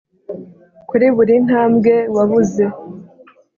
[0.89, 2.63] kuri buri ntambwe wabuze